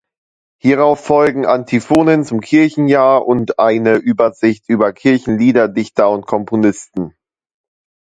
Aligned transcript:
Hierauf 0.57 1.05
folgen 1.05 1.45
Antiphonen 1.45 2.23
zum 2.25 2.41
Kirchenjahr 2.41 3.23
und 3.27 3.59
eine 3.59 3.97
Übersicht 3.97 4.67
über 4.67 4.93
Kirchenliederdichter 4.93 6.09
und 6.09 6.25
-komponisten. 6.25 7.11